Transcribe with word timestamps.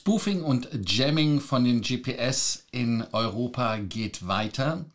Spoofing 0.00 0.42
und 0.42 0.66
Jamming 0.86 1.40
von 1.40 1.62
den 1.62 1.82
GPS 1.82 2.64
in 2.70 3.04
Europa 3.12 3.76
geht 3.76 4.26
weiter. 4.26 4.86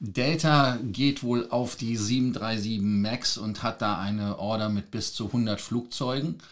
Delta 0.00 0.78
geht 0.82 1.22
wohl 1.22 1.48
auf 1.48 1.76
die 1.76 1.96
737 1.96 2.82
MAX 2.82 3.38
und 3.38 3.62
hat 3.62 3.80
da 3.80 3.98
eine 3.98 4.38
Order 4.38 4.68
mit 4.68 4.90
bis 4.90 5.14
zu 5.14 5.28
100 5.28 5.62
Flugzeugen. 5.62 6.42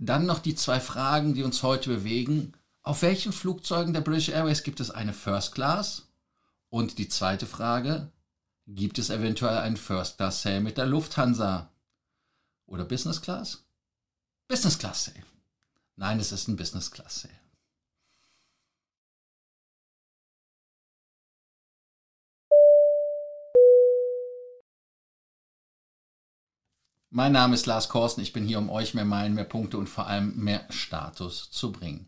Dann 0.00 0.26
noch 0.26 0.40
die 0.40 0.56
zwei 0.56 0.80
Fragen, 0.80 1.34
die 1.34 1.44
uns 1.44 1.62
heute 1.62 1.88
bewegen. 1.88 2.52
Auf 2.82 3.02
welchen 3.02 3.32
Flugzeugen 3.32 3.94
der 3.94 4.00
British 4.00 4.30
Airways 4.30 4.64
gibt 4.64 4.80
es 4.80 4.90
eine 4.90 5.12
First 5.12 5.54
Class? 5.54 6.08
Und 6.68 6.98
die 6.98 7.08
zweite 7.08 7.46
Frage, 7.46 8.10
gibt 8.66 8.98
es 8.98 9.08
eventuell 9.08 9.58
einen 9.58 9.76
First 9.76 10.16
Class 10.16 10.42
Sale 10.42 10.60
mit 10.60 10.78
der 10.78 10.86
Lufthansa? 10.86 11.70
Oder 12.66 12.84
Business 12.84 13.22
Class? 13.22 13.62
Business 14.48 14.76
Class 14.76 15.04
Sale. 15.04 15.35
Nein, 15.98 16.20
es 16.20 16.30
ist 16.30 16.46
ein 16.46 16.56
Business 16.56 16.90
Class 16.90 17.22
Sale. 17.22 17.34
Mein 27.08 27.32
Name 27.32 27.54
ist 27.54 27.64
Lars 27.64 27.88
Korsten. 27.88 28.22
Ich 28.22 28.34
bin 28.34 28.44
hier, 28.44 28.58
um 28.58 28.68
euch 28.68 28.92
mehr 28.92 29.06
Meilen, 29.06 29.32
mehr 29.32 29.44
Punkte 29.44 29.78
und 29.78 29.88
vor 29.88 30.06
allem 30.06 30.36
mehr 30.36 30.66
Status 30.68 31.50
zu 31.50 31.72
bringen. 31.72 32.06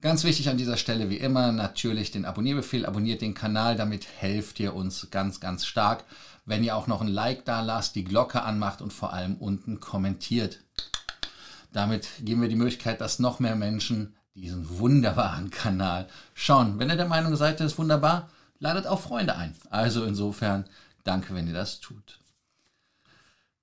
Ganz 0.00 0.24
wichtig 0.24 0.48
an 0.48 0.56
dieser 0.56 0.76
Stelle 0.76 1.08
wie 1.08 1.18
immer 1.18 1.52
natürlich 1.52 2.10
den 2.10 2.24
Abonnierbefehl. 2.24 2.84
Abonniert 2.84 3.20
den 3.20 3.34
Kanal, 3.34 3.76
damit 3.76 4.08
helft 4.08 4.58
ihr 4.58 4.74
uns 4.74 5.08
ganz, 5.12 5.38
ganz 5.38 5.66
stark. 5.66 6.04
Wenn 6.46 6.64
ihr 6.64 6.74
auch 6.74 6.88
noch 6.88 7.00
ein 7.00 7.06
Like 7.06 7.44
da 7.44 7.60
lasst, 7.60 7.94
die 7.94 8.02
Glocke 8.02 8.42
anmacht 8.42 8.82
und 8.82 8.92
vor 8.92 9.12
allem 9.12 9.36
unten 9.36 9.78
kommentiert. 9.78 10.64
Damit 11.72 12.08
geben 12.20 12.42
wir 12.42 12.48
die 12.48 12.56
Möglichkeit, 12.56 13.00
dass 13.00 13.18
noch 13.18 13.40
mehr 13.40 13.56
Menschen 13.56 14.14
diesen 14.34 14.78
wunderbaren 14.78 15.50
Kanal 15.50 16.08
schauen. 16.34 16.78
Wenn 16.78 16.90
ihr 16.90 16.96
der 16.96 17.08
Meinung 17.08 17.36
seid, 17.36 17.60
das 17.60 17.72
ist 17.72 17.78
wunderbar, 17.78 18.28
ladet 18.58 18.86
auch 18.86 19.00
Freunde 19.00 19.36
ein. 19.36 19.54
Also 19.70 20.04
insofern 20.04 20.64
danke, 21.04 21.34
wenn 21.34 21.46
ihr 21.46 21.54
das 21.54 21.80
tut. 21.80 22.18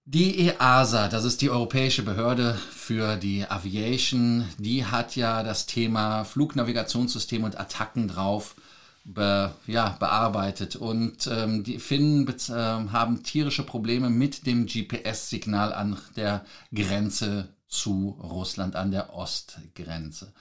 Die 0.06 0.48
EASA, 0.48 1.10
das 1.10 1.26
ist 1.26 1.42
die 1.42 1.50
Europäische 1.50 2.02
Behörde 2.02 2.58
für 2.72 3.18
die 3.18 3.46
Aviation, 3.46 4.46
die 4.58 4.86
hat 4.86 5.18
ja 5.18 5.44
das 5.44 5.66
Thema 5.66 6.24
Flugnavigationssystem 6.24 7.44
und 7.44 7.60
Attacken 7.60 8.08
drauf 8.08 8.56
be, 9.04 9.52
ja, 9.66 9.98
bearbeitet. 10.00 10.78
Und 10.78 11.28
ähm, 11.28 11.66
die 11.66 11.80
Finnen 11.80 12.26
äh, 12.28 12.52
haben 12.54 13.24
tierische 13.24 13.64
Probleme 13.64 14.10
mit 14.10 14.46
dem 14.46 14.66
GPS-Signal 14.66 15.74
an 15.74 15.98
der 16.16 16.46
Grenze 16.74 17.50
zu 17.68 18.18
Russland, 18.22 18.76
an 18.76 18.92
der 18.92 19.14
Ostgrenze. 19.14 20.32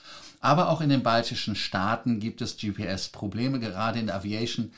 Aber 0.40 0.68
auch 0.68 0.80
in 0.80 0.88
den 0.88 1.02
baltischen 1.02 1.56
Staaten 1.56 2.20
gibt 2.20 2.40
es 2.40 2.56
GPS-Probleme. 2.56 3.58
Gerade 3.58 3.98
in 3.98 4.06
der 4.06 4.16
Aviation 4.16 4.72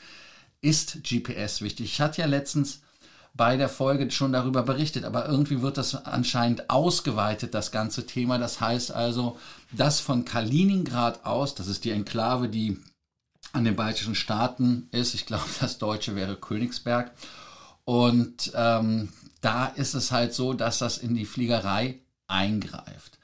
ist 0.61 1.03
GPS 1.03 1.61
wichtig. 1.61 1.85
Ich 1.93 2.01
hatte 2.01 2.21
ja 2.21 2.27
letztens 2.27 2.81
bei 3.33 3.55
der 3.55 3.69
Folge 3.69 4.09
schon 4.11 4.33
darüber 4.33 4.63
berichtet, 4.63 5.05
aber 5.05 5.27
irgendwie 5.27 5.61
wird 5.61 5.77
das 5.77 6.05
anscheinend 6.05 6.69
ausgeweitet, 6.69 7.53
das 7.53 7.71
ganze 7.71 8.05
Thema. 8.05 8.37
Das 8.37 8.59
heißt 8.59 8.91
also, 8.91 9.37
dass 9.71 9.99
von 9.99 10.25
Kaliningrad 10.25 11.25
aus, 11.25 11.55
das 11.55 11.67
ist 11.67 11.85
die 11.85 11.91
Enklave, 11.91 12.49
die 12.49 12.79
an 13.53 13.63
den 13.63 13.75
baltischen 13.75 14.15
Staaten 14.15 14.89
ist, 14.91 15.13
ich 15.13 15.25
glaube, 15.25 15.45
das 15.61 15.77
deutsche 15.77 16.15
wäre 16.15 16.35
Königsberg, 16.35 17.11
und 17.85 18.51
ähm, 18.53 19.09
da 19.41 19.65
ist 19.65 19.95
es 19.95 20.11
halt 20.11 20.33
so, 20.33 20.53
dass 20.53 20.77
das 20.77 20.99
in 20.99 21.15
die 21.15 21.25
Fliegerei 21.25 21.99
eingreift. 22.29 23.17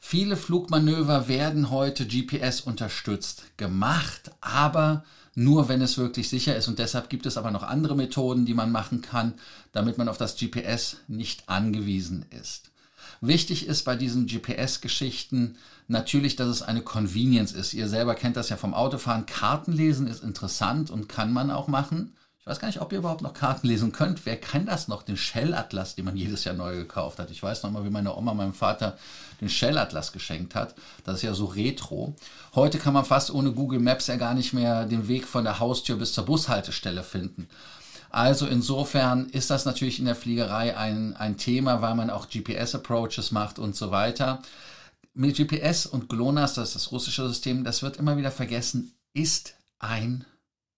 Viele 0.00 0.36
Flugmanöver 0.36 1.28
werden 1.28 1.70
heute 1.70 2.06
GPS 2.06 2.60
unterstützt 2.60 3.44
gemacht, 3.56 4.30
aber 4.40 5.04
nur 5.34 5.68
wenn 5.68 5.80
es 5.80 5.96
wirklich 5.96 6.28
sicher 6.28 6.56
ist. 6.56 6.68
Und 6.68 6.78
deshalb 6.78 7.08
gibt 7.08 7.24
es 7.26 7.36
aber 7.36 7.50
noch 7.50 7.62
andere 7.62 7.96
Methoden, 7.96 8.44
die 8.44 8.54
man 8.54 8.70
machen 8.70 9.00
kann, 9.00 9.34
damit 9.72 9.98
man 9.98 10.08
auf 10.08 10.18
das 10.18 10.36
GPS 10.36 10.98
nicht 11.08 11.48
angewiesen 11.48 12.26
ist. 12.30 12.70
Wichtig 13.20 13.66
ist 13.66 13.84
bei 13.84 13.94
diesen 13.94 14.26
GPS-Geschichten 14.26 15.56
natürlich, 15.86 16.36
dass 16.36 16.48
es 16.48 16.62
eine 16.62 16.82
Convenience 16.82 17.52
ist. 17.52 17.72
Ihr 17.72 17.88
selber 17.88 18.14
kennt 18.14 18.36
das 18.36 18.48
ja 18.48 18.56
vom 18.56 18.74
Autofahren. 18.74 19.26
Karten 19.26 19.72
lesen 19.72 20.08
ist 20.08 20.24
interessant 20.24 20.90
und 20.90 21.08
kann 21.08 21.32
man 21.32 21.50
auch 21.50 21.68
machen. 21.68 22.14
Ich 22.42 22.46
weiß 22.48 22.58
gar 22.58 22.66
nicht, 22.66 22.80
ob 22.80 22.90
ihr 22.90 22.98
überhaupt 22.98 23.22
noch 23.22 23.34
Karten 23.34 23.68
lesen 23.68 23.92
könnt. 23.92 24.26
Wer 24.26 24.36
kennt 24.36 24.68
das 24.68 24.88
noch? 24.88 25.04
Den 25.04 25.16
Shell-Atlas, 25.16 25.94
den 25.94 26.04
man 26.04 26.16
jedes 26.16 26.42
Jahr 26.42 26.56
neu 26.56 26.74
gekauft 26.74 27.20
hat. 27.20 27.30
Ich 27.30 27.40
weiß 27.40 27.62
noch 27.62 27.70
mal, 27.70 27.84
wie 27.84 27.90
meine 27.90 28.16
Oma 28.16 28.34
meinem 28.34 28.52
Vater 28.52 28.98
den 29.40 29.48
Shell-Atlas 29.48 30.10
geschenkt 30.10 30.56
hat. 30.56 30.74
Das 31.04 31.18
ist 31.18 31.22
ja 31.22 31.34
so 31.34 31.44
retro. 31.44 32.16
Heute 32.56 32.80
kann 32.80 32.94
man 32.94 33.04
fast 33.04 33.30
ohne 33.30 33.52
Google 33.52 33.78
Maps 33.78 34.08
ja 34.08 34.16
gar 34.16 34.34
nicht 34.34 34.52
mehr 34.54 34.86
den 34.86 35.06
Weg 35.06 35.28
von 35.28 35.44
der 35.44 35.60
Haustür 35.60 35.94
bis 35.94 36.14
zur 36.14 36.24
Bushaltestelle 36.24 37.04
finden. 37.04 37.48
Also 38.10 38.48
insofern 38.48 39.28
ist 39.28 39.48
das 39.50 39.64
natürlich 39.64 40.00
in 40.00 40.06
der 40.06 40.16
Fliegerei 40.16 40.76
ein, 40.76 41.14
ein 41.14 41.36
Thema, 41.36 41.80
weil 41.80 41.94
man 41.94 42.10
auch 42.10 42.28
GPS-Approaches 42.28 43.30
macht 43.30 43.60
und 43.60 43.76
so 43.76 43.92
weiter. 43.92 44.42
Mit 45.14 45.36
GPS 45.36 45.86
und 45.86 46.08
GLONASS, 46.08 46.54
das 46.54 46.68
ist 46.70 46.74
das 46.74 46.90
russische 46.90 47.28
System, 47.28 47.62
das 47.62 47.82
wird 47.82 47.98
immer 47.98 48.16
wieder 48.16 48.32
vergessen, 48.32 48.94
ist 49.14 49.54
ein 49.78 50.24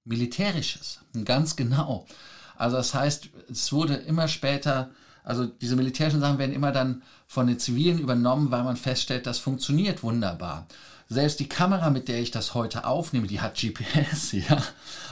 militärisches. 0.04 1.00
Ganz 1.25 1.56
genau. 1.56 2.06
Also 2.56 2.76
das 2.76 2.94
heißt, 2.94 3.28
es 3.50 3.72
wurde 3.72 3.94
immer 3.94 4.28
später, 4.28 4.91
also 5.25 5.47
diese 5.47 5.76
militärischen 5.76 6.20
Sachen 6.20 6.38
werden 6.38 6.54
immer 6.54 6.72
dann 6.72 7.03
von 7.26 7.47
den 7.47 7.59
Zivilen 7.59 7.98
übernommen, 7.98 8.50
weil 8.50 8.65
man 8.65 8.76
feststellt, 8.76 9.26
das 9.26 9.38
funktioniert 9.38 10.03
wunderbar. 10.03 10.66
Selbst 11.09 11.38
die 11.38 11.48
Kamera, 11.48 11.91
mit 11.91 12.09
der 12.09 12.20
ich 12.20 12.31
das 12.31 12.54
heute 12.54 12.87
aufnehme, 12.87 13.26
die 13.26 13.41
hat 13.41 13.56
GPS, 13.56 14.32
ja. 14.48 14.62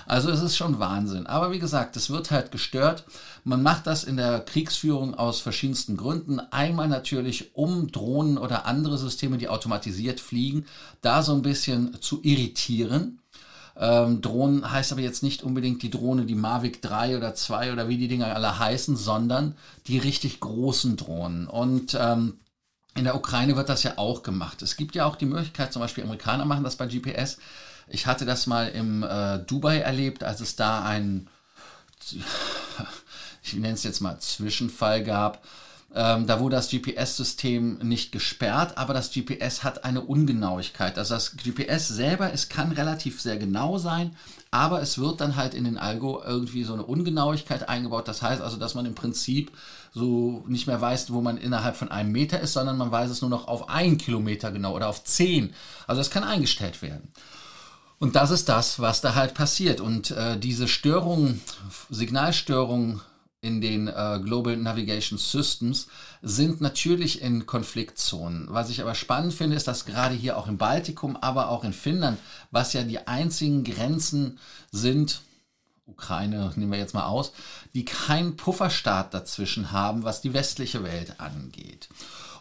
Also 0.06 0.30
es 0.30 0.40
ist 0.42 0.56
schon 0.56 0.78
Wahnsinn. 0.78 1.26
Aber 1.26 1.52
wie 1.52 1.58
gesagt, 1.58 1.96
es 1.96 2.10
wird 2.10 2.30
halt 2.30 2.50
gestört. 2.50 3.04
Man 3.44 3.62
macht 3.62 3.86
das 3.86 4.02
in 4.02 4.16
der 4.16 4.40
Kriegsführung 4.40 5.14
aus 5.14 5.40
verschiedensten 5.40 5.96
Gründen. 5.96 6.40
Einmal 6.40 6.88
natürlich, 6.88 7.54
um 7.54 7.92
Drohnen 7.92 8.38
oder 8.38 8.66
andere 8.66 8.98
Systeme, 8.98 9.38
die 9.38 9.48
automatisiert 9.48 10.18
fliegen, 10.18 10.66
da 11.02 11.22
so 11.22 11.34
ein 11.34 11.42
bisschen 11.42 12.00
zu 12.00 12.20
irritieren. 12.22 13.21
Ähm, 13.76 14.20
Drohnen 14.20 14.70
heißt 14.70 14.92
aber 14.92 15.00
jetzt 15.00 15.22
nicht 15.22 15.42
unbedingt 15.42 15.82
die 15.82 15.90
Drohne, 15.90 16.26
die 16.26 16.34
Mavic 16.34 16.82
3 16.82 17.16
oder 17.16 17.34
2 17.34 17.72
oder 17.72 17.88
wie 17.88 17.96
die 17.96 18.08
Dinger 18.08 18.34
alle 18.34 18.58
heißen, 18.58 18.96
sondern 18.96 19.56
die 19.86 19.98
richtig 19.98 20.40
großen 20.40 20.96
Drohnen. 20.96 21.46
Und 21.46 21.96
ähm, 21.98 22.38
in 22.94 23.04
der 23.04 23.16
Ukraine 23.16 23.56
wird 23.56 23.68
das 23.68 23.82
ja 23.82 23.96
auch 23.96 24.22
gemacht. 24.22 24.60
Es 24.62 24.76
gibt 24.76 24.94
ja 24.94 25.06
auch 25.06 25.16
die 25.16 25.26
Möglichkeit, 25.26 25.72
zum 25.72 25.80
Beispiel 25.80 26.04
Amerikaner 26.04 26.44
machen 26.44 26.64
das 26.64 26.76
bei 26.76 26.86
GPS. 26.86 27.38
Ich 27.88 28.06
hatte 28.06 28.26
das 28.26 28.46
mal 28.46 28.68
im 28.68 29.02
äh, 29.02 29.38
Dubai 29.38 29.78
erlebt, 29.78 30.22
als 30.24 30.40
es 30.40 30.56
da 30.56 30.84
einen, 30.84 31.28
ich 33.42 33.54
nenne 33.54 33.74
es 33.74 33.84
jetzt 33.84 34.00
mal 34.00 34.18
Zwischenfall 34.18 35.02
gab, 35.02 35.42
ähm, 35.94 36.26
da 36.26 36.40
wurde 36.40 36.56
das 36.56 36.70
GPS-System 36.70 37.78
nicht 37.78 38.12
gesperrt, 38.12 38.78
aber 38.78 38.94
das 38.94 39.12
GPS 39.12 39.62
hat 39.62 39.84
eine 39.84 40.00
Ungenauigkeit. 40.00 40.96
Also 40.96 41.14
das 41.14 41.36
GPS 41.36 41.88
selber, 41.88 42.32
es 42.32 42.48
kann 42.48 42.72
relativ 42.72 43.20
sehr 43.20 43.36
genau 43.36 43.76
sein, 43.76 44.16
aber 44.50 44.80
es 44.80 44.98
wird 44.98 45.20
dann 45.20 45.36
halt 45.36 45.52
in 45.52 45.64
den 45.64 45.76
Algo 45.76 46.22
irgendwie 46.24 46.64
so 46.64 46.72
eine 46.72 46.84
Ungenauigkeit 46.84 47.68
eingebaut. 47.68 48.08
Das 48.08 48.22
heißt 48.22 48.40
also, 48.40 48.56
dass 48.56 48.74
man 48.74 48.86
im 48.86 48.94
Prinzip 48.94 49.52
so 49.92 50.44
nicht 50.46 50.66
mehr 50.66 50.80
weiß, 50.80 51.12
wo 51.12 51.20
man 51.20 51.36
innerhalb 51.36 51.76
von 51.76 51.90
einem 51.90 52.12
Meter 52.12 52.40
ist, 52.40 52.54
sondern 52.54 52.78
man 52.78 52.90
weiß 52.90 53.10
es 53.10 53.20
nur 53.20 53.30
noch 53.30 53.46
auf 53.46 53.68
einen 53.68 53.98
Kilometer 53.98 54.50
genau 54.50 54.74
oder 54.74 54.88
auf 54.88 55.04
zehn. 55.04 55.52
Also 55.86 56.00
es 56.00 56.10
kann 56.10 56.24
eingestellt 56.24 56.80
werden. 56.80 57.12
Und 57.98 58.16
das 58.16 58.30
ist 58.30 58.48
das, 58.48 58.80
was 58.80 59.02
da 59.02 59.14
halt 59.14 59.34
passiert. 59.34 59.80
Und 59.80 60.10
äh, 60.10 60.38
diese 60.38 60.66
Störungen, 60.66 61.40
Signalstörungen 61.90 63.02
in 63.42 63.60
den 63.60 63.88
äh, 63.88 64.20
Global 64.22 64.56
Navigation 64.56 65.18
Systems 65.18 65.88
sind 66.22 66.60
natürlich 66.60 67.20
in 67.20 67.44
Konfliktzonen. 67.44 68.46
Was 68.48 68.70
ich 68.70 68.80
aber 68.80 68.94
spannend 68.94 69.34
finde, 69.34 69.56
ist, 69.56 69.66
dass 69.66 69.84
gerade 69.84 70.14
hier 70.14 70.38
auch 70.38 70.46
im 70.46 70.58
Baltikum, 70.58 71.16
aber 71.16 71.50
auch 71.50 71.64
in 71.64 71.72
Finnland, 71.72 72.18
was 72.52 72.72
ja 72.72 72.84
die 72.84 73.06
einzigen 73.06 73.64
Grenzen 73.64 74.38
sind, 74.70 75.22
Ukraine 75.86 76.52
nehmen 76.54 76.70
wir 76.70 76.78
jetzt 76.78 76.94
mal 76.94 77.06
aus, 77.06 77.32
die 77.74 77.84
keinen 77.84 78.36
Pufferstaat 78.36 79.12
dazwischen 79.12 79.72
haben, 79.72 80.04
was 80.04 80.20
die 80.20 80.32
westliche 80.32 80.84
Welt 80.84 81.18
angeht. 81.18 81.88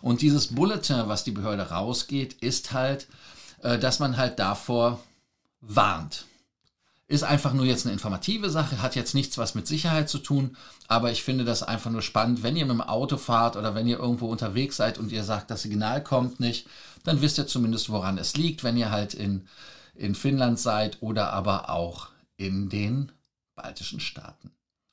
Und 0.03 0.21
dieses 0.21 0.53
Bulletin, 0.53 1.07
was 1.07 1.23
die 1.23 1.31
Behörde 1.31 1.69
rausgeht, 1.69 2.33
ist 2.33 2.73
halt, 2.73 3.07
äh, 3.63 3.79
dass 3.79 3.97
man 3.97 4.17
halt 4.17 4.37
davor 4.37 4.99
warnt. 5.61 6.25
Ist 7.11 7.23
einfach 7.23 7.51
nur 7.51 7.65
jetzt 7.65 7.85
eine 7.85 7.91
informative 7.91 8.49
Sache, 8.49 8.81
hat 8.81 8.95
jetzt 8.95 9.13
nichts 9.13 9.37
was 9.37 9.53
mit 9.53 9.67
Sicherheit 9.67 10.07
zu 10.07 10.17
tun, 10.17 10.55
aber 10.87 11.11
ich 11.11 11.23
finde 11.23 11.43
das 11.43 11.61
einfach 11.61 11.91
nur 11.91 12.01
spannend. 12.01 12.41
Wenn 12.41 12.55
ihr 12.55 12.65
mit 12.65 12.75
dem 12.75 12.79
Auto 12.79 13.17
fahrt 13.17 13.57
oder 13.57 13.75
wenn 13.75 13.85
ihr 13.85 13.99
irgendwo 13.99 14.27
unterwegs 14.27 14.77
seid 14.77 14.97
und 14.97 15.11
ihr 15.11 15.25
sagt, 15.25 15.51
das 15.51 15.63
Signal 15.63 16.01
kommt 16.01 16.39
nicht, 16.39 16.69
dann 17.03 17.19
wisst 17.19 17.37
ihr 17.37 17.47
zumindest, 17.47 17.89
woran 17.89 18.17
es 18.17 18.37
liegt, 18.37 18.63
wenn 18.63 18.77
ihr 18.77 18.91
halt 18.91 19.13
in, 19.13 19.45
in 19.93 20.15
Finnland 20.15 20.57
seid 20.57 21.01
oder 21.01 21.33
aber 21.33 21.69
auch 21.69 22.07
in 22.37 22.69
den 22.69 23.11
baltischen 23.55 23.99
Staaten. 23.99 24.49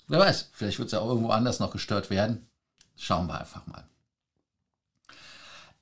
Wer 0.09 0.19
weiß, 0.19 0.49
vielleicht 0.53 0.81
wird 0.81 0.87
es 0.87 0.95
ja 0.95 0.99
auch 0.99 1.11
irgendwo 1.11 1.31
anders 1.31 1.61
noch 1.61 1.71
gestört 1.71 2.11
werden. 2.11 2.49
Schauen 2.97 3.29
wir 3.29 3.39
einfach 3.39 3.65
mal. 3.69 3.85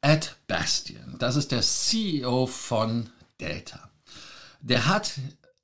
Ed 0.03 0.37
Bastian. 0.49 1.17
das 1.19 1.37
ist 1.37 1.50
der 1.50 1.62
CEO 1.62 2.44
von 2.44 3.09
Delta. 3.41 3.89
Der 4.61 4.87
hat 4.87 5.15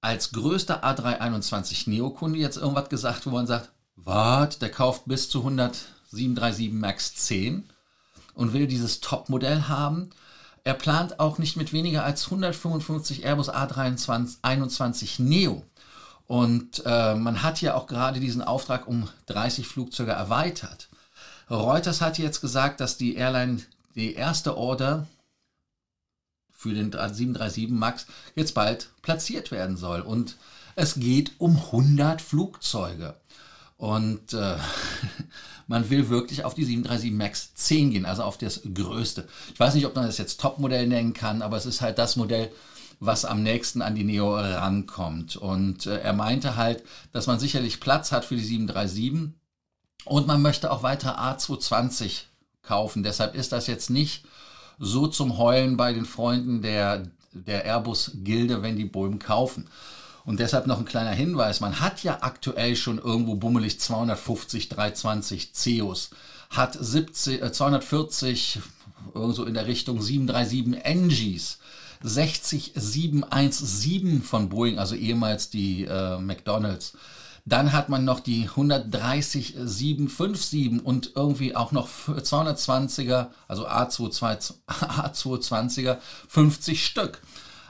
als 0.02 0.32
größter 0.32 0.84
A321 0.84 1.88
Neo-Kunde 1.88 2.38
jetzt 2.38 2.58
irgendwas 2.58 2.90
gesagt, 2.90 3.24
wo 3.24 3.30
man 3.30 3.46
sagt, 3.46 3.70
was, 3.96 4.58
der 4.58 4.70
kauft 4.70 5.04
bis 5.06 5.30
zu 5.30 5.38
100 5.38 5.74
737 6.12 6.72
MAX 6.72 7.14
10 7.14 7.64
und 8.34 8.52
will 8.52 8.66
dieses 8.66 9.00
Top-Modell 9.00 9.68
haben. 9.68 10.10
Er 10.64 10.74
plant 10.74 11.18
auch 11.18 11.38
nicht 11.38 11.56
mit 11.56 11.72
weniger 11.72 12.04
als 12.04 12.26
155 12.26 13.24
Airbus 13.24 13.50
A321 13.50 15.22
Neo. 15.22 15.64
Und 16.26 16.82
äh, 16.86 17.14
man 17.14 17.42
hat 17.42 17.60
ja 17.60 17.74
auch 17.74 17.86
gerade 17.86 18.20
diesen 18.20 18.42
Auftrag 18.42 18.86
um 18.86 19.08
30 19.26 19.66
Flugzeuge 19.66 20.12
erweitert. 20.12 20.88
Reuters 21.50 22.00
hat 22.00 22.18
jetzt 22.18 22.40
gesagt, 22.40 22.80
dass 22.80 22.96
die 22.96 23.16
Airline 23.16 23.62
die 23.94 24.14
erste 24.14 24.56
Order 24.56 25.06
für 26.62 26.74
den 26.74 26.92
737 26.92 27.68
MAX 27.70 28.06
jetzt 28.36 28.54
bald 28.54 28.90
platziert 29.02 29.50
werden 29.50 29.76
soll. 29.76 30.00
Und 30.00 30.36
es 30.76 30.94
geht 30.94 31.32
um 31.38 31.56
100 31.56 32.22
Flugzeuge. 32.22 33.16
Und 33.76 34.32
äh, 34.32 34.56
man 35.66 35.90
will 35.90 36.08
wirklich 36.08 36.44
auf 36.44 36.54
die 36.54 36.64
737 36.64 37.12
MAX 37.12 37.54
10 37.54 37.90
gehen, 37.90 38.06
also 38.06 38.22
auf 38.22 38.38
das 38.38 38.60
größte. 38.72 39.26
Ich 39.52 39.58
weiß 39.58 39.74
nicht, 39.74 39.86
ob 39.86 39.96
man 39.96 40.06
das 40.06 40.18
jetzt 40.18 40.40
Topmodell 40.40 40.86
nennen 40.86 41.14
kann, 41.14 41.42
aber 41.42 41.56
es 41.56 41.66
ist 41.66 41.80
halt 41.80 41.98
das 41.98 42.14
Modell, 42.14 42.52
was 43.00 43.24
am 43.24 43.42
nächsten 43.42 43.82
an 43.82 43.96
die 43.96 44.04
Neo 44.04 44.36
rankommt. 44.36 45.34
Und 45.34 45.86
äh, 45.86 45.98
er 45.98 46.12
meinte 46.12 46.54
halt, 46.54 46.84
dass 47.12 47.26
man 47.26 47.40
sicherlich 47.40 47.80
Platz 47.80 48.12
hat 48.12 48.24
für 48.24 48.36
die 48.36 48.44
737 48.44 49.34
und 50.04 50.26
man 50.28 50.40
möchte 50.40 50.70
auch 50.70 50.84
weiter 50.84 51.18
A220 51.18 52.22
kaufen. 52.62 53.02
Deshalb 53.02 53.34
ist 53.34 53.50
das 53.50 53.66
jetzt 53.66 53.90
nicht 53.90 54.24
so 54.84 55.06
zum 55.06 55.38
Heulen 55.38 55.76
bei 55.76 55.92
den 55.92 56.04
Freunden 56.04 56.60
der, 56.60 57.04
der 57.32 57.64
Airbus-Gilde, 57.64 58.62
wenn 58.62 58.76
die 58.76 58.84
Boeing 58.84 59.20
kaufen. 59.20 59.68
Und 60.24 60.40
deshalb 60.40 60.66
noch 60.66 60.78
ein 60.78 60.84
kleiner 60.84 61.12
Hinweis. 61.12 61.60
Man 61.60 61.78
hat 61.80 62.02
ja 62.02 62.18
aktuell 62.20 62.74
schon 62.74 62.98
irgendwo 62.98 63.36
bummelig 63.36 63.78
250 63.78 64.68
320 64.68 65.52
CEOs, 65.52 66.10
hat 66.50 66.76
70, 66.78 67.42
äh, 67.42 67.52
240 67.52 68.58
irgendwo 69.14 69.44
in 69.44 69.54
der 69.54 69.68
Richtung 69.68 70.02
737 70.02 70.84
NGs, 70.84 71.58
60 72.02 72.72
717 72.74 74.22
von 74.22 74.48
Boeing, 74.48 74.80
also 74.80 74.96
ehemals 74.96 75.48
die 75.48 75.84
äh, 75.84 76.18
McDonalds. 76.18 76.94
Dann 77.44 77.72
hat 77.72 77.88
man 77.88 78.04
noch 78.04 78.20
die 78.20 78.48
130 78.48 79.54
757 79.56 80.84
und 80.84 81.12
irgendwie 81.16 81.56
auch 81.56 81.72
noch 81.72 81.88
220er, 81.88 83.28
also 83.48 83.66
A220, 83.66 84.54
A220er, 84.68 85.98
50 86.28 86.86
Stück. 86.86 87.20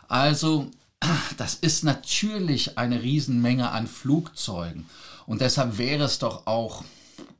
Also 0.08 0.70
das 1.38 1.54
ist 1.54 1.84
natürlich 1.84 2.76
eine 2.76 3.02
Riesenmenge 3.02 3.70
an 3.70 3.86
Flugzeugen. 3.86 4.86
Und 5.26 5.40
deshalb 5.40 5.78
wäre 5.78 6.04
es 6.04 6.18
doch 6.18 6.46
auch, 6.46 6.84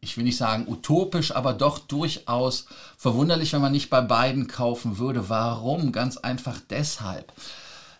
ich 0.01 0.17
will 0.17 0.25
nicht 0.25 0.39
sagen 0.39 0.67
utopisch, 0.69 1.33
aber 1.33 1.53
doch 1.53 1.79
durchaus 1.79 2.67
verwunderlich, 2.97 3.53
wenn 3.53 3.61
man 3.61 3.73
nicht 3.73 3.91
bei 3.91 4.01
beiden 4.01 4.47
kaufen 4.47 4.99
würde. 4.99 5.29
Warum? 5.29 5.93
Ganz 5.93 6.17
einfach 6.17 6.59
deshalb, 6.71 7.33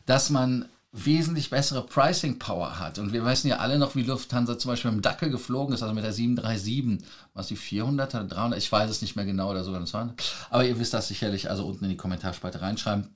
dass 0.07 0.31
man 0.31 0.69
wesentlich 0.93 1.49
bessere 1.49 1.87
Pricing 1.87 2.39
Power 2.39 2.79
hat. 2.79 2.99
Und 2.99 3.15
wir 3.15 3.25
wissen 3.25 3.49
ja 3.49 3.57
alle 3.57 3.79
noch, 3.79 3.95
wie 3.95 4.03
Lufthansa 4.03 4.59
zum 4.59 4.71
Beispiel 4.71 4.91
mit 4.91 4.99
dem 4.99 5.03
Dackel 5.03 5.31
geflogen 5.31 5.75
ist, 5.75 5.83
also 5.83 5.95
mit 5.95 6.05
der 6.05 6.13
737, 6.13 7.09
was 7.33 7.47
die 7.49 7.57
400er, 7.57 8.25
300, 8.25 8.59
ich 8.59 8.71
weiß 8.71 8.91
es 8.91 9.01
nicht 9.01 9.17
mehr 9.17 9.25
genau 9.25 9.51
oder 9.51 9.65
sogar 9.65 9.83
200. 9.85 10.23
Aber 10.51 10.65
ihr 10.65 10.79
wisst 10.79 10.93
das 10.93 11.09
sicherlich, 11.09 11.49
also 11.49 11.67
unten 11.67 11.85
in 11.85 11.91
die 11.91 11.97
Kommentarspalte 11.97 12.61
reinschreiben. 12.61 13.09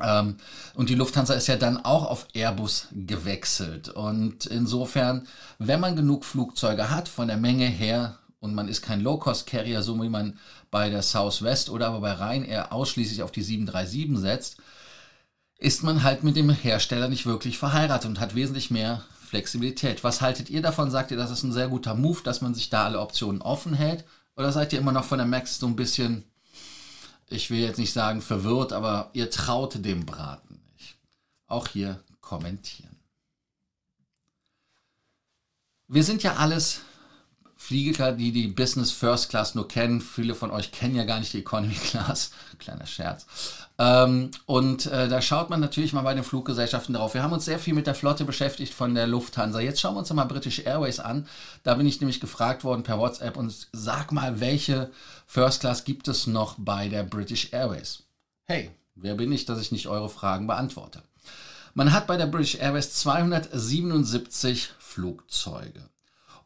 Ähm, 0.00 0.38
und 0.74 0.88
die 0.88 0.94
Lufthansa 0.94 1.34
ist 1.34 1.46
ja 1.46 1.56
dann 1.56 1.84
auch 1.84 2.06
auf 2.06 2.26
Airbus 2.32 2.88
gewechselt. 2.92 3.90
Und 3.90 4.46
insofern, 4.46 5.28
wenn 5.58 5.80
man 5.80 5.96
genug 5.96 6.24
Flugzeuge 6.24 6.90
hat, 6.90 7.08
von 7.08 7.28
der 7.28 7.36
Menge 7.36 7.66
her, 7.66 8.18
und 8.40 8.54
man 8.54 8.68
ist 8.68 8.82
kein 8.82 9.00
Low-Cost-Carrier, 9.00 9.82
so 9.82 10.02
wie 10.02 10.08
man 10.08 10.38
bei 10.70 10.90
der 10.90 11.02
Southwest 11.02 11.70
oder 11.70 11.88
aber 11.88 12.00
bei 12.00 12.12
Ryanair 12.12 12.72
ausschließlich 12.72 13.22
auf 13.22 13.32
die 13.32 13.42
737 13.42 14.18
setzt, 14.18 14.56
ist 15.64 15.82
man 15.82 16.02
halt 16.02 16.22
mit 16.24 16.36
dem 16.36 16.50
Hersteller 16.50 17.08
nicht 17.08 17.26
wirklich 17.26 17.58
verheiratet 17.58 18.08
und 18.08 18.20
hat 18.20 18.34
wesentlich 18.34 18.70
mehr 18.70 19.02
Flexibilität. 19.26 20.04
Was 20.04 20.20
haltet 20.20 20.50
ihr 20.50 20.62
davon? 20.62 20.90
Sagt 20.90 21.10
ihr, 21.10 21.16
das 21.16 21.30
ist 21.30 21.42
ein 21.42 21.52
sehr 21.52 21.68
guter 21.68 21.94
Move, 21.94 22.22
dass 22.22 22.40
man 22.40 22.54
sich 22.54 22.70
da 22.70 22.84
alle 22.84 23.00
Optionen 23.00 23.42
offen 23.42 23.74
hält? 23.74 24.04
Oder 24.36 24.52
seid 24.52 24.72
ihr 24.72 24.78
immer 24.78 24.92
noch 24.92 25.04
von 25.04 25.18
der 25.18 25.26
Max 25.26 25.58
so 25.58 25.66
ein 25.66 25.76
bisschen 25.76 26.24
ich 27.28 27.50
will 27.50 27.60
jetzt 27.60 27.78
nicht 27.78 27.92
sagen 27.92 28.20
verwirrt, 28.20 28.72
aber 28.72 29.10
ihr 29.12 29.30
traut 29.30 29.84
dem 29.84 30.06
Braten 30.06 30.60
nicht. 30.74 30.96
Auch 31.46 31.68
hier 31.68 32.02
kommentieren. 32.20 32.96
Wir 35.88 36.04
sind 36.04 36.22
ja 36.22 36.36
alles 36.36 36.80
Flieger, 37.64 38.12
die 38.12 38.30
die 38.30 38.48
Business 38.48 38.90
First 38.90 39.30
Class 39.30 39.54
nur 39.54 39.66
kennen. 39.66 40.02
Viele 40.02 40.34
von 40.34 40.50
euch 40.50 40.70
kennen 40.70 40.96
ja 40.96 41.04
gar 41.04 41.18
nicht 41.18 41.32
die 41.32 41.38
Economy 41.38 41.72
Class. 41.72 42.30
Kleiner 42.58 42.84
Scherz. 42.84 43.24
Ähm, 43.78 44.32
und 44.44 44.84
äh, 44.84 45.08
da 45.08 45.22
schaut 45.22 45.48
man 45.48 45.60
natürlich 45.60 45.94
mal 45.94 46.02
bei 46.02 46.12
den 46.12 46.24
Fluggesellschaften 46.24 46.94
drauf. 46.94 47.14
Wir 47.14 47.22
haben 47.22 47.32
uns 47.32 47.46
sehr 47.46 47.58
viel 47.58 47.72
mit 47.72 47.86
der 47.86 47.94
Flotte 47.94 48.26
beschäftigt 48.26 48.74
von 48.74 48.94
der 48.94 49.06
Lufthansa. 49.06 49.60
Jetzt 49.60 49.80
schauen 49.80 49.94
wir 49.94 50.00
uns 50.00 50.12
mal 50.12 50.26
British 50.26 50.58
Airways 50.58 51.00
an. 51.00 51.26
Da 51.62 51.74
bin 51.74 51.86
ich 51.86 52.00
nämlich 52.00 52.20
gefragt 52.20 52.64
worden 52.64 52.82
per 52.82 52.98
WhatsApp 52.98 53.38
und 53.38 53.68
sag 53.72 54.12
mal, 54.12 54.40
welche 54.40 54.90
First 55.26 55.60
Class 55.60 55.84
gibt 55.84 56.06
es 56.06 56.26
noch 56.26 56.56
bei 56.58 56.88
der 56.88 57.02
British 57.02 57.50
Airways? 57.54 58.02
Hey, 58.44 58.72
wer 58.94 59.14
bin 59.14 59.32
ich, 59.32 59.46
dass 59.46 59.58
ich 59.58 59.72
nicht 59.72 59.88
eure 59.88 60.10
Fragen 60.10 60.46
beantworte? 60.46 61.02
Man 61.72 61.94
hat 61.94 62.06
bei 62.06 62.18
der 62.18 62.26
British 62.26 62.56
Airways 62.56 62.92
277 62.92 64.70
Flugzeuge. 64.78 65.88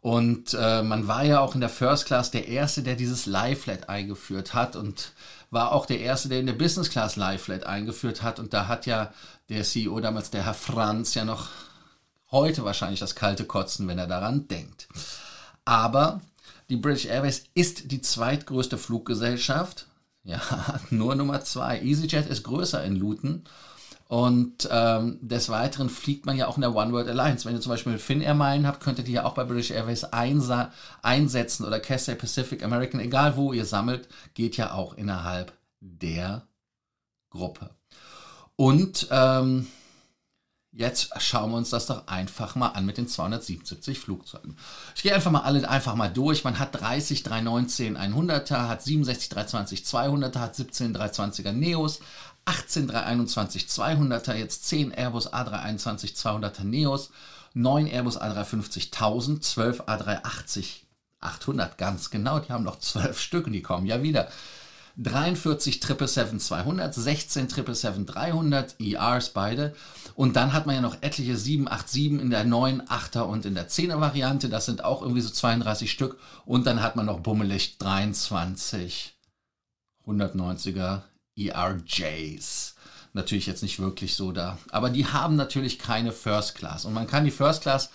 Und 0.01 0.55
äh, 0.59 0.83
man 0.83 1.09
war 1.09 1.25
ja 1.25 1.41
auch 1.41 1.55
in 1.55 1.61
der 1.61 1.69
First 1.69 2.07
Class 2.07 2.31
der 2.31 2.47
Erste, 2.47 2.83
der 2.83 2.95
dieses 2.95 3.27
Lie-Flat 3.27 3.89
eingeführt 3.89 4.55
hat 4.55 4.77
und 4.77 5.13
war 5.51 5.73
auch 5.73 5.87
der 5.87 6.01
Erste, 6.01 6.29
der 6.29 6.41
in 6.41 6.47
der 6.47 6.53
Business 6.53 6.91
Class 6.91 7.17
Lie-Flat 7.17 7.65
eingeführt 7.65 8.23
hat. 8.23 8.39
Und 8.39 8.53
da 8.53 8.69
hat 8.69 8.87
ja 8.87 9.13
der 9.49 9.65
CEO 9.65 9.99
damals, 10.01 10.31
der 10.31 10.45
Herr 10.45 10.55
Franz, 10.55 11.15
ja 11.15 11.25
noch 11.25 11.49
heute 12.31 12.65
wahrscheinlich 12.65 13.01
das 13.01 13.15
kalte 13.15 13.45
Kotzen, 13.45 13.89
wenn 13.89 13.99
er 13.99 14.07
daran 14.07 14.47
denkt. 14.47 14.89
Aber 15.65 16.21
die 16.69 16.77
British 16.77 17.07
Airways 17.07 17.45
ist 17.55 17.91
die 17.91 18.01
zweitgrößte 18.01 18.79
Fluggesellschaft. 18.79 19.87
Ja, 20.23 20.41
nur 20.91 21.15
Nummer 21.17 21.43
zwei. 21.43 21.81
EasyJet 21.81 22.29
ist 22.29 22.45
größer 22.45 22.85
in 22.85 22.95
Luton 22.97 23.45
und 24.09 24.67
ähm, 24.71 25.19
des 25.21 25.51
Weiteren 25.51 25.91
fliegt 25.91 26.25
man 26.25 26.37
ja 26.37 26.47
auch 26.47 26.57
in 26.57 26.63
der 26.63 26.75
One 26.75 26.93
World 26.93 27.09
Alliance. 27.09 27.45
Wenn 27.45 27.55
ihr 27.55 27.61
zum 27.61 27.71
Beispiel 27.71 27.99
Finnair 27.99 28.35
Meilen 28.35 28.67
habt, 28.67 28.81
könntet 28.81 29.07
ihr 29.07 29.17
ja 29.17 29.25
auch 29.25 29.35
bei 29.35 29.45
British 29.45 29.71
Airways 29.71 30.05
einsetzen 30.05 31.67
oder 31.67 31.79
Cathay 31.79 32.15
Pacific 32.15 32.65
American, 32.65 33.01
egal 33.01 33.37
wo 33.37 33.53
ihr 33.53 33.67
sammelt, 33.67 34.09
geht 34.33 34.57
ja 34.57 34.73
auch 34.73 34.95
innerhalb 34.95 35.53
der 35.81 36.47
Gruppe. 37.29 37.69
Und 38.57 39.09
ähm, 39.11 39.67
jetzt 40.73 41.11
schauen 41.21 41.51
wir 41.51 41.59
uns 41.59 41.69
das 41.69 41.87
doch 41.87 42.07
einfach 42.07 42.55
mal 42.55 42.69
an 42.69 42.87
mit 42.87 42.97
den 42.97 43.09
277 43.09 43.99
Flugzeugen. 43.99 44.57
Ich 44.97 45.03
gehe 45.03 45.15
einfach 45.15 45.31
mal 45.31 45.43
alle 45.43 45.69
einfach 45.69 45.97
mal 45.97 46.09
durch. 46.09 46.45
Man 46.45 46.59
hat 46.59 46.81
30 46.81 47.25
319 47.25 47.99
100er, 47.99 48.69
hat 48.69 48.83
67 48.83 49.29
320 49.29 49.81
200er, 49.83 50.39
hat 50.39 50.57
17 50.57 50.97
320er 50.97 51.53
Neos, 51.53 52.01
18 52.49 52.89
321 52.89 53.65
200er, 53.65 54.35
jetzt 54.35 54.67
10 54.69 54.93
Airbus 54.93 55.31
A321 55.35 56.17
200er 56.17 56.65
Neos, 56.65 57.11
9 57.53 57.87
Airbus 57.87 58.19
A350 58.19 58.87
1000, 58.87 59.45
12 59.45 59.81
A380 59.83 60.67
800, 61.21 61.77
ganz 61.77 62.09
genau, 62.09 62.39
die 62.39 62.51
haben 62.51 62.65
noch 62.65 62.79
12 62.79 63.21
Stück 63.21 63.47
und 63.47 63.53
die 63.53 63.61
kommen 63.61 63.87
ja 63.87 64.03
wieder. 64.03 64.29
43 64.97 65.75
777 65.75 66.41
200, 66.41 66.95
16 66.95 67.49
777 67.51 68.07
300, 68.07 68.81
ERs 68.81 69.31
beide. 69.31 69.75
Und 70.15 70.35
dann 70.35 70.55
hat 70.55 70.65
man 70.65 70.75
ja 70.75 70.81
noch 70.81 71.03
etliche 71.03 71.37
787 71.37 72.21
in 72.21 72.31
der 72.31 72.45
9, 72.45 72.83
8er 72.83 73.21
und 73.21 73.45
in 73.45 73.55
der 73.55 73.69
10er 73.69 74.01
Variante. 74.01 74.49
Das 74.49 74.65
sind 74.65 74.83
auch 74.83 75.03
irgendwie 75.03 75.21
so 75.21 75.31
32 75.31 75.91
Stück. 75.91 76.19
Und 76.47 76.67
dann 76.67 76.83
hat 76.83 76.97
man 76.97 77.07
noch 77.07 77.21
bummelig 77.21 77.79
23 77.79 79.15
190er 80.07 81.03
ERJs. 81.39 82.75
Natürlich 83.13 83.47
jetzt 83.47 83.63
nicht 83.63 83.81
wirklich 83.81 84.15
so 84.15 84.33
da. 84.33 84.59
Aber 84.71 84.91
die 84.91 85.07
haben 85.07 85.37
natürlich 85.37 85.79
keine 85.79 86.13
First 86.13 86.55
Class. 86.55 86.85
Und 86.85 86.95
man 86.95 87.07
kann 87.07 87.25
die 87.25 87.31
First 87.31 87.63
Class 87.63 87.91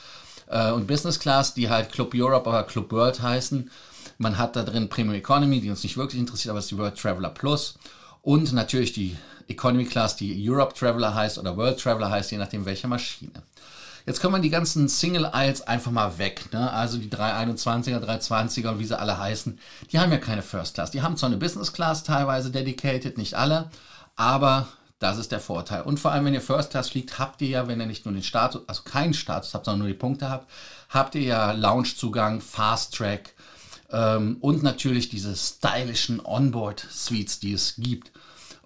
äh, 0.48 0.72
und 0.72 0.88
Business 0.88 1.20
Class, 1.20 1.54
die 1.54 1.70
halt 1.70 1.92
Club 1.92 2.14
Europe 2.16 2.50
oder 2.50 2.64
Club 2.64 2.92
World 2.92 3.22
heißen, 3.22 3.70
man 4.18 4.38
hat 4.38 4.56
da 4.56 4.64
drin 4.64 4.90
Premium 4.90 5.16
Economy, 5.16 5.60
die 5.60 5.70
uns 5.70 5.84
nicht 5.84 5.98
wirklich 5.98 6.20
interessiert, 6.20 6.52
aber 6.52 6.60
es 6.60 6.66
ist 6.66 6.72
die 6.72 6.78
World 6.78 6.98
Traveler 6.98 7.30
Plus. 7.30 7.76
Und 8.22 8.54
natürlich 8.54 8.94
die 8.94 9.18
Economy 9.48 9.86
Class, 9.86 10.16
die 10.16 10.50
Europe 10.50 10.74
Traveler 10.74 11.14
heißt 11.14 11.38
oder 11.38 11.58
World 11.58 11.80
Traveler 11.80 12.10
heißt, 12.10 12.32
je 12.32 12.38
nachdem 12.38 12.66
welche 12.66 12.88
Maschine. 12.88 13.44
Jetzt 14.06 14.20
können 14.20 14.34
wir 14.34 14.40
die 14.40 14.50
ganzen 14.50 14.90
Single 14.90 15.26
Aisles 15.26 15.62
einfach 15.62 15.92
mal 15.92 16.18
weg. 16.18 16.52
Ne? 16.52 16.72
Also 16.72 16.98
die 16.98 17.10
321er, 17.10 18.00
320er 18.00 18.70
und 18.70 18.80
wie 18.80 18.86
sie 18.86 19.00
alle 19.00 19.18
heißen, 19.18 19.60
die 19.92 20.00
haben 20.00 20.12
ja 20.12 20.18
keine 20.18 20.42
First 20.42 20.76
Class. 20.76 20.92
Die 20.92 21.02
haben 21.02 21.18
zwar 21.18 21.30
eine 21.30 21.38
Business 21.38 21.72
Class 21.72 22.04
teilweise 22.04 22.52
dedicated, 22.52 23.18
nicht 23.18 23.36
alle, 23.36 23.70
Aber 24.16 24.68
das 25.00 25.18
ist 25.18 25.32
der 25.32 25.40
Vorteil. 25.40 25.82
Und 25.82 26.00
vor 26.00 26.12
allem, 26.12 26.26
wenn 26.26 26.34
ihr 26.34 26.42
First 26.42 26.72
Class 26.72 26.90
fliegt, 26.90 27.20
habt 27.20 27.42
ihr 27.42 27.50
ja, 27.50 27.68
wenn 27.68 27.80
ihr 27.80 27.86
nicht 27.86 28.06
nur 28.06 28.14
den 28.14 28.24
Status, 28.24 28.62
also 28.68 28.84
keinen 28.84 29.14
Status 29.14 29.54
habt, 29.54 29.66
sondern 29.66 29.80
nur 29.80 29.88
die 29.90 29.94
Punkte 29.94 30.30
habt, 30.30 30.50
habt 30.90 31.16
ihr 31.16 31.24
ja 31.24 31.52
Loungezugang, 31.52 32.40
Fast 32.40 32.96
Track 32.96 33.34
ähm, 33.92 34.38
und 34.40 34.64
natürlich 34.64 35.10
diese 35.10 35.36
stylischen 35.36 36.22
Onboard-Suites, 36.24 37.40
die 37.40 37.54
es 37.54 37.76
gibt. 37.78 38.12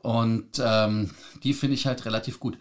Und 0.02 0.62
ähm, 0.64 1.10
die 1.44 1.54
finde 1.54 1.74
ich 1.74 1.88
halt 1.88 2.06
relativ 2.06 2.40
gut. 2.40 2.58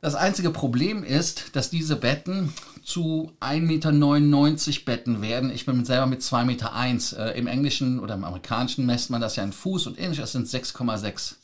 Das 0.00 0.14
einzige 0.14 0.50
Problem 0.50 1.02
ist, 1.02 1.56
dass 1.56 1.70
diese 1.70 1.96
Betten 1.96 2.52
zu 2.84 3.32
1,99 3.40 3.60
Meter 3.60 4.84
Betten 4.84 5.22
werden. 5.22 5.50
Ich 5.50 5.66
bin 5.66 5.84
selber 5.84 6.06
mit 6.06 6.22
2,1 6.22 6.44
Meter. 6.44 7.34
Äh, 7.34 7.38
Im 7.38 7.48
Englischen 7.48 7.98
oder 7.98 8.14
im 8.14 8.24
Amerikanischen 8.24 8.86
messt 8.86 9.10
man 9.10 9.20
das 9.20 9.34
ja 9.34 9.42
in 9.42 9.52
Fuß 9.52 9.88
und 9.88 9.98
Inch. 9.98 10.18
Das 10.18 10.32
sind 10.32 10.46
6,6 10.46 11.34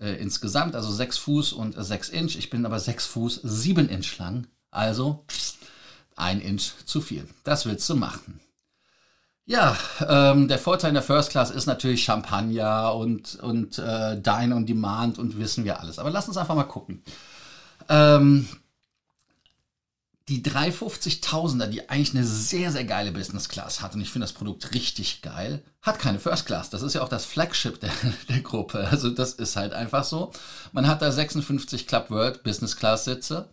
äh, 0.00 0.10
insgesamt, 0.20 0.74
also 0.74 0.92
6 0.92 1.16
Fuß 1.18 1.52
und 1.54 1.74
6 1.76 2.10
Inch. 2.10 2.36
Ich 2.36 2.50
bin 2.50 2.66
aber 2.66 2.78
6 2.78 3.06
Fuß, 3.06 3.40
7 3.42 3.88
Inch 3.88 4.18
lang. 4.18 4.46
Also 4.70 5.24
1 6.16 6.44
Inch 6.44 6.72
zu 6.84 7.00
viel. 7.00 7.26
Das 7.44 7.64
willst 7.64 7.88
du 7.88 7.96
machen. 7.96 8.40
Ja, 9.46 9.76
ähm, 10.06 10.48
der 10.48 10.58
Vorteil 10.58 10.88
in 10.88 10.94
der 10.94 11.02
First 11.02 11.30
Class 11.30 11.50
ist 11.50 11.66
natürlich 11.66 12.04
Champagner 12.04 12.94
und, 12.94 13.36
und 13.36 13.78
äh, 13.78 14.20
Dine 14.20 14.54
on 14.54 14.66
Demand 14.66 15.18
und 15.18 15.38
wissen 15.38 15.64
wir 15.64 15.80
alles. 15.80 15.98
Aber 15.98 16.10
lass 16.10 16.28
uns 16.28 16.36
einfach 16.36 16.56
mal 16.56 16.64
gucken. 16.64 17.02
Ähm, 17.88 18.48
die 20.28 20.42
350.000er, 20.42 21.66
die 21.66 21.88
eigentlich 21.88 22.14
eine 22.14 22.24
sehr, 22.24 22.72
sehr 22.72 22.84
geile 22.84 23.12
Business 23.12 23.48
Class 23.48 23.80
hat, 23.80 23.94
und 23.94 24.00
ich 24.00 24.10
finde 24.10 24.24
das 24.24 24.32
Produkt 24.32 24.74
richtig 24.74 25.22
geil, 25.22 25.62
hat 25.82 26.00
keine 26.00 26.18
First 26.18 26.46
Class. 26.46 26.68
Das 26.68 26.82
ist 26.82 26.94
ja 26.94 27.02
auch 27.02 27.08
das 27.08 27.24
Flagship 27.24 27.80
der, 27.80 27.92
der 28.28 28.40
Gruppe. 28.40 28.88
Also 28.90 29.10
das 29.10 29.34
ist 29.34 29.54
halt 29.54 29.72
einfach 29.72 30.04
so. 30.04 30.32
Man 30.72 30.88
hat 30.88 31.00
da 31.00 31.12
56 31.12 31.86
Club 31.86 32.10
World 32.10 32.42
Business 32.42 32.76
Class 32.76 33.04
Sitze. 33.04 33.48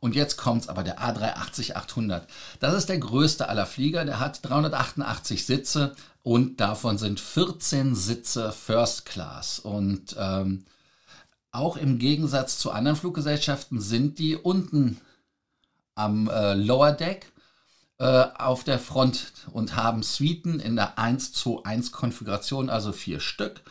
Und 0.00 0.14
jetzt 0.14 0.38
kommt's 0.38 0.68
aber 0.68 0.82
der 0.82 0.98
A380-800. 0.98 2.22
Das 2.58 2.74
ist 2.74 2.88
der 2.88 2.98
größte 2.98 3.48
aller 3.48 3.66
Flieger. 3.66 4.06
Der 4.06 4.18
hat 4.18 4.40
388 4.42 5.44
Sitze 5.44 5.94
und 6.22 6.58
davon 6.58 6.96
sind 6.96 7.20
14 7.20 7.94
Sitze 7.94 8.50
First 8.50 9.04
Class. 9.04 9.58
Und 9.58 10.16
ähm, 10.18 10.64
auch 11.52 11.76
im 11.76 11.98
Gegensatz 11.98 12.58
zu 12.58 12.70
anderen 12.70 12.96
Fluggesellschaften 12.96 13.80
sind 13.80 14.18
die 14.18 14.36
unten 14.36 15.00
am 15.94 16.28
äh, 16.28 16.54
Lower 16.54 16.92
Deck 16.92 17.32
äh, 17.98 18.26
auf 18.38 18.64
der 18.64 18.78
Front 18.78 19.32
und 19.52 19.76
haben 19.76 20.02
Suiten 20.02 20.60
in 20.60 20.76
der 20.76 20.98
1 20.98 21.32
zu 21.32 21.64
1 21.64 21.92
Konfiguration, 21.92 22.70
also 22.70 22.92
vier 22.92 23.20
Stück. 23.20 23.62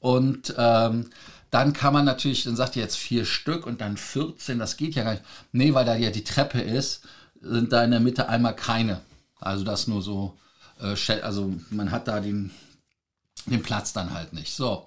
Und 0.00 0.54
ähm, 0.58 1.10
dann 1.50 1.72
kann 1.72 1.92
man 1.92 2.04
natürlich, 2.04 2.44
dann 2.44 2.56
sagt 2.56 2.76
ihr 2.76 2.82
jetzt 2.82 2.96
vier 2.96 3.24
Stück 3.24 3.66
und 3.66 3.80
dann 3.80 3.96
14, 3.96 4.58
das 4.58 4.76
geht 4.76 4.94
ja 4.94 5.04
gar 5.04 5.12
nicht. 5.12 5.24
Nee, 5.52 5.74
weil 5.74 5.84
da 5.84 5.96
ja 5.96 6.10
die 6.10 6.24
Treppe 6.24 6.60
ist, 6.60 7.02
sind 7.40 7.72
da 7.72 7.82
in 7.82 7.90
der 7.90 8.00
Mitte 8.00 8.28
einmal 8.28 8.54
keine. 8.54 9.00
Also 9.40 9.64
das 9.64 9.86
nur 9.86 10.02
so, 10.02 10.36
äh, 10.80 10.96
also 11.22 11.54
man 11.70 11.90
hat 11.90 12.08
da 12.08 12.20
den, 12.20 12.50
den 13.46 13.62
Platz 13.62 13.92
dann 13.92 14.12
halt 14.12 14.32
nicht. 14.32 14.54
So. 14.54 14.86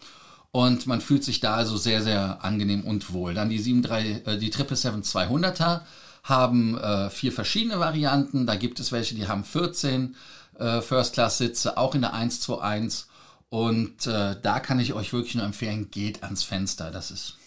Und 0.56 0.86
man 0.86 1.02
fühlt 1.02 1.24
sich 1.24 1.40
da 1.40 1.56
also 1.56 1.78
sehr, 1.78 2.04
sehr 2.04 2.46
angenehm 2.46 2.84
und 2.84 3.12
wohl. 3.12 3.34
Dann 3.34 3.50
die 3.50 3.58
73, 3.58 4.28
äh, 4.28 4.38
die 4.38 4.52
777 4.52 5.12
200er 5.12 5.82
haben 6.24 6.78
äh, 6.78 7.10
vier 7.10 7.32
verschiedene 7.32 7.80
Varianten. 7.80 8.46
Da 8.46 8.56
gibt 8.56 8.80
es 8.80 8.92
welche, 8.92 9.16
die 9.16 9.28
haben 9.28 9.44
14 9.44 10.16
äh, 10.60 10.82
First-Class-Sitze, 10.82 11.76
auch 11.76 11.96
in 11.96 12.02
der 12.02 12.14
121. 12.14 13.08
Und 13.50 14.06
äh, 14.06 14.36
da 14.40 14.60
kann 14.60 14.80
ich 14.80 14.94
euch 14.94 15.12
wirklich 15.12 15.34
nur 15.34 15.44
empfehlen, 15.44 15.90
geht 15.90 16.22
ans 16.22 16.44
Fenster. 16.44 16.92
Das 16.92 17.10
ist 17.10 17.38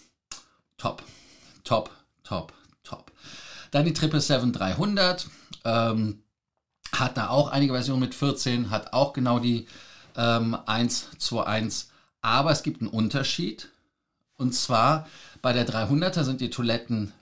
top, 0.77 1.01
top, 1.63 1.89
top, 2.25 2.51
top. 2.83 3.13
Dann 3.71 3.85
die 3.85 3.95
777-300. 3.95 5.27
Ähm, 5.63 6.23
hat 6.91 7.15
da 7.15 7.29
auch 7.29 7.47
einige 7.47 7.71
Versionen 7.71 8.01
mit 8.01 8.15
14, 8.15 8.69
hat 8.69 8.91
auch 8.91 9.13
genau 9.13 9.39
die 9.39 9.65
ähm, 10.17 10.57
121 10.65 11.87
aber 12.27 12.51
es 12.51 12.61
gibt 12.61 12.81
einen 12.81 12.89
Unterschied. 12.89 13.69
Und 14.35 14.53
zwar 14.53 15.07
bei 15.41 15.53
der 15.53 15.67
300er 15.67 16.23
sind 16.23 16.41
die 16.41 16.49
Toiletten 16.49 17.13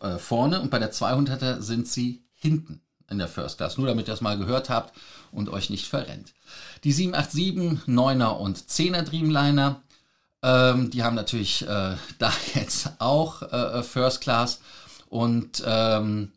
äh, 0.00 0.18
vorne 0.18 0.60
und 0.60 0.70
bei 0.70 0.78
der 0.78 0.92
200er 0.92 1.60
sind 1.60 1.88
sie 1.88 2.22
hinten 2.34 2.82
in 3.10 3.18
der 3.18 3.28
First 3.28 3.56
Class. 3.56 3.78
Nur 3.78 3.86
damit 3.86 4.06
ihr 4.06 4.12
das 4.12 4.20
mal 4.20 4.36
gehört 4.36 4.68
habt 4.68 4.92
und 5.32 5.48
euch 5.48 5.70
nicht 5.70 5.86
verrennt. 5.86 6.34
Die 6.84 6.92
787, 6.92 7.88
9er 7.88 8.36
und 8.36 8.58
10er 8.58 9.02
Dreamliner, 9.02 9.80
ähm, 10.42 10.90
die 10.90 11.02
haben 11.02 11.16
natürlich 11.16 11.62
äh, 11.62 11.96
da 12.18 12.32
jetzt 12.54 12.90
auch 12.98 13.40
äh, 13.42 13.82
First 13.82 14.20
Class 14.20 14.60
und 15.08 15.62
ähm, 15.66 16.32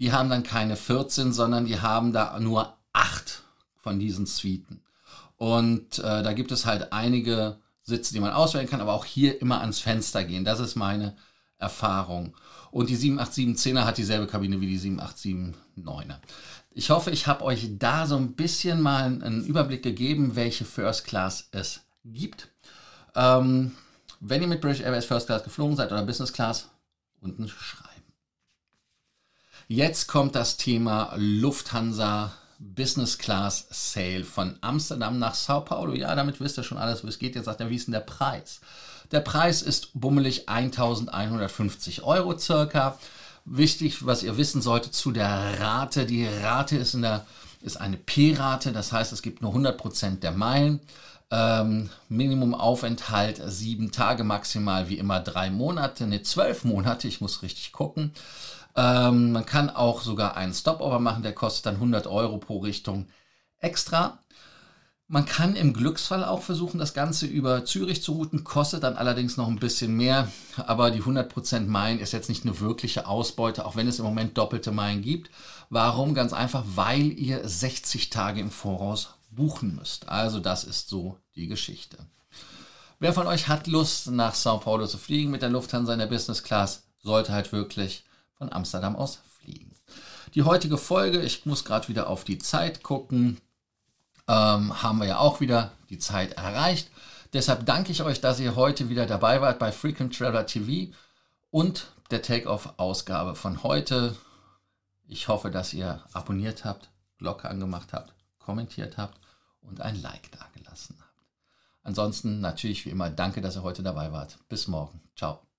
die 0.00 0.12
haben 0.12 0.28
dann 0.28 0.42
keine 0.42 0.74
14, 0.76 1.32
sondern 1.32 1.66
die 1.66 1.80
haben 1.80 2.12
da 2.12 2.38
nur 2.40 2.76
8 2.92 3.42
von 3.76 4.00
diesen 4.00 4.26
Suiten. 4.26 4.81
Und 5.42 5.98
äh, 5.98 6.22
da 6.22 6.32
gibt 6.34 6.52
es 6.52 6.66
halt 6.66 6.92
einige 6.92 7.58
Sitze, 7.82 8.14
die 8.14 8.20
man 8.20 8.30
auswählen 8.30 8.68
kann, 8.68 8.80
aber 8.80 8.92
auch 8.92 9.04
hier 9.04 9.42
immer 9.42 9.60
ans 9.60 9.80
Fenster 9.80 10.22
gehen. 10.22 10.44
Das 10.44 10.60
ist 10.60 10.76
meine 10.76 11.16
Erfahrung. 11.58 12.36
Und 12.70 12.90
die 12.90 12.96
78710er 12.96 13.84
hat 13.84 13.98
dieselbe 13.98 14.28
Kabine 14.28 14.60
wie 14.60 14.68
die 14.68 14.78
787-9er. 14.78 16.20
Ich 16.70 16.90
hoffe, 16.90 17.10
ich 17.10 17.26
habe 17.26 17.42
euch 17.42 17.70
da 17.76 18.06
so 18.06 18.14
ein 18.18 18.34
bisschen 18.34 18.80
mal 18.80 19.02
einen 19.02 19.44
Überblick 19.44 19.82
gegeben, 19.82 20.36
welche 20.36 20.64
First 20.64 21.06
Class 21.06 21.48
es 21.50 21.80
gibt. 22.04 22.46
Ähm, 23.16 23.72
wenn 24.20 24.42
ihr 24.42 24.48
mit 24.48 24.60
British 24.60 24.82
Airways 24.82 25.06
First 25.06 25.26
Class 25.26 25.42
geflogen 25.42 25.74
seid 25.74 25.90
oder 25.90 26.04
Business 26.04 26.32
Class, 26.32 26.68
unten 27.20 27.48
schreiben. 27.48 27.90
Jetzt 29.66 30.06
kommt 30.06 30.36
das 30.36 30.56
Thema 30.56 31.12
Lufthansa 31.16 32.32
Business 32.62 33.18
Class 33.18 33.66
Sale 33.70 34.24
von 34.24 34.56
Amsterdam 34.60 35.18
nach 35.18 35.34
Sao 35.34 35.60
Paulo. 35.60 35.94
Ja, 35.94 36.14
damit 36.14 36.40
wisst 36.40 36.58
ihr 36.58 36.62
schon 36.62 36.78
alles, 36.78 37.02
wo 37.02 37.08
es 37.08 37.18
geht. 37.18 37.34
Jetzt 37.34 37.46
sagt 37.46 37.60
er, 37.60 37.70
wie 37.70 37.76
ist 37.76 37.88
denn 37.88 37.92
der 37.92 38.00
Preis? 38.00 38.60
Der 39.10 39.20
Preis 39.20 39.62
ist 39.62 39.90
bummelig 39.92 40.48
1150 40.48 42.02
Euro 42.02 42.38
circa. 42.38 42.98
Wichtig, 43.44 44.06
was 44.06 44.22
ihr 44.22 44.36
wissen 44.36 44.62
solltet 44.62 44.94
zu 44.94 45.10
der 45.10 45.60
Rate. 45.60 46.06
Die 46.06 46.26
Rate 46.26 46.76
ist, 46.76 46.94
in 46.94 47.02
der, 47.02 47.26
ist 47.60 47.80
eine 47.80 47.96
P-Rate, 47.96 48.72
das 48.72 48.92
heißt, 48.92 49.12
es 49.12 49.22
gibt 49.22 49.42
nur 49.42 49.52
100% 49.54 50.20
der 50.20 50.32
Meilen. 50.32 50.80
Ähm, 51.30 51.90
Minimumaufenthalt 52.08 53.42
sieben 53.46 53.90
Tage, 53.90 54.22
maximal 54.22 54.88
wie 54.88 54.98
immer 54.98 55.18
drei 55.18 55.50
Monate, 55.50 56.06
ne, 56.06 56.22
zwölf 56.22 56.62
Monate, 56.64 57.08
ich 57.08 57.20
muss 57.20 57.42
richtig 57.42 57.72
gucken. 57.72 58.12
Ähm, 58.74 59.32
man 59.32 59.46
kann 59.46 59.70
auch 59.70 60.02
sogar 60.02 60.36
einen 60.36 60.54
Stopover 60.54 60.98
machen, 60.98 61.22
der 61.22 61.34
kostet 61.34 61.66
dann 61.66 61.74
100 61.74 62.06
Euro 62.06 62.38
pro 62.38 62.58
Richtung 62.58 63.06
extra. 63.58 64.18
Man 65.08 65.26
kann 65.26 65.56
im 65.56 65.74
Glücksfall 65.74 66.24
auch 66.24 66.40
versuchen, 66.40 66.78
das 66.78 66.94
Ganze 66.94 67.26
über 67.26 67.66
Zürich 67.66 68.02
zu 68.02 68.12
routen, 68.12 68.44
kostet 68.44 68.82
dann 68.82 68.96
allerdings 68.96 69.36
noch 69.36 69.46
ein 69.46 69.58
bisschen 69.58 69.94
mehr. 69.94 70.28
Aber 70.56 70.90
die 70.90 71.02
100% 71.02 71.66
Meilen 71.66 71.98
ist 71.98 72.12
jetzt 72.12 72.30
nicht 72.30 72.44
eine 72.44 72.60
wirkliche 72.60 73.06
Ausbeute, 73.06 73.66
auch 73.66 73.76
wenn 73.76 73.88
es 73.88 73.98
im 73.98 74.06
Moment 74.06 74.38
doppelte 74.38 74.72
Meilen 74.72 75.02
gibt. 75.02 75.30
Warum? 75.68 76.14
Ganz 76.14 76.32
einfach, 76.32 76.64
weil 76.76 77.12
ihr 77.12 77.46
60 77.46 78.08
Tage 78.08 78.40
im 78.40 78.50
Voraus 78.50 79.10
buchen 79.30 79.76
müsst. 79.76 80.08
Also 80.08 80.40
das 80.40 80.64
ist 80.64 80.88
so 80.88 81.18
die 81.34 81.46
Geschichte. 81.46 81.98
Wer 82.98 83.12
von 83.12 83.26
euch 83.26 83.48
hat 83.48 83.66
Lust, 83.66 84.10
nach 84.10 84.34
Sao 84.34 84.58
Paulo 84.58 84.86
zu 84.86 84.96
fliegen 84.96 85.30
mit 85.30 85.42
der 85.42 85.50
Lufthansa 85.50 85.92
in 85.92 85.98
der 85.98 86.06
Business 86.06 86.42
Class, 86.42 86.84
sollte 87.02 87.32
halt 87.32 87.52
wirklich 87.52 88.04
von 88.42 88.52
Amsterdam 88.52 88.96
aus 88.96 89.20
fliegen. 89.38 89.70
Die 90.34 90.42
heutige 90.42 90.76
Folge, 90.76 91.20
ich 91.20 91.46
muss 91.46 91.64
gerade 91.64 91.86
wieder 91.86 92.08
auf 92.08 92.24
die 92.24 92.38
Zeit 92.38 92.82
gucken, 92.82 93.40
ähm, 94.26 94.82
haben 94.82 94.98
wir 94.98 95.06
ja 95.06 95.18
auch 95.18 95.40
wieder 95.40 95.70
die 95.90 95.98
Zeit 95.98 96.32
erreicht. 96.32 96.90
Deshalb 97.32 97.66
danke 97.66 97.92
ich 97.92 98.02
euch, 98.02 98.20
dass 98.20 98.40
ihr 98.40 98.56
heute 98.56 98.88
wieder 98.88 99.06
dabei 99.06 99.40
wart 99.40 99.60
bei 99.60 99.70
Frequent 99.70 100.18
Traveler 100.18 100.44
TV 100.44 100.92
und 101.50 101.92
der 102.10 102.22
Take-Off-Ausgabe 102.22 103.36
von 103.36 103.62
heute. 103.62 104.16
Ich 105.06 105.28
hoffe, 105.28 105.52
dass 105.52 105.72
ihr 105.72 106.02
abonniert 106.12 106.64
habt, 106.64 106.90
Glocke 107.18 107.48
angemacht 107.48 107.92
habt, 107.92 108.12
kommentiert 108.40 108.98
habt 108.98 109.20
und 109.60 109.80
ein 109.80 110.02
Like 110.02 110.32
dagelassen 110.32 110.96
habt. 110.98 111.26
Ansonsten 111.84 112.40
natürlich 112.40 112.84
wie 112.86 112.90
immer 112.90 113.08
danke, 113.08 113.40
dass 113.40 113.56
ihr 113.56 113.62
heute 113.62 113.84
dabei 113.84 114.10
wart. 114.10 114.38
Bis 114.48 114.66
morgen. 114.66 115.00
Ciao. 115.14 115.51